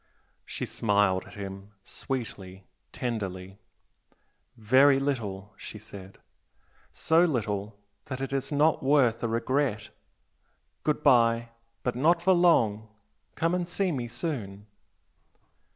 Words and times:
She 0.47 0.65
smiled 0.65 1.25
at 1.27 1.35
him, 1.35 1.73
sweetly 1.83 2.65
tenderly, 2.91 3.59
"Very 4.57 4.99
little!" 4.99 5.53
she 5.57 5.77
said 5.77 6.17
"So 6.91 7.23
little 7.23 7.77
that 8.05 8.19
it 8.19 8.33
is 8.33 8.51
not 8.51 8.81
worth 8.81 9.21
a 9.21 9.27
regret! 9.27 9.91
Good 10.83 11.03
bye! 11.03 11.49
But 11.83 11.95
not 11.95 12.19
for 12.19 12.33
long! 12.33 12.89
Come 13.35 13.53
and 13.53 13.69
see 13.69 13.91
me 13.91 14.07
soon!" 14.07 14.65